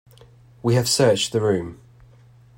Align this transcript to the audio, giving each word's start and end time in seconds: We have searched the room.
We 0.63 0.73
have 0.73 0.89
searched 0.89 1.31
the 1.31 1.41
room. 1.41 1.79